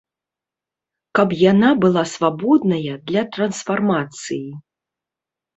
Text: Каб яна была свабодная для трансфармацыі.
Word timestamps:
Каб 1.19 1.29
яна 1.51 1.69
была 1.83 2.03
свабодная 2.13 2.95
для 3.11 3.21
трансфармацыі. 3.37 4.45